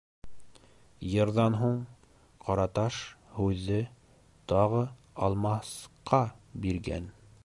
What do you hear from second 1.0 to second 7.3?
Йырҙан һуң Ҡараташ һүҙҙе тағы Алмасҡа биргән.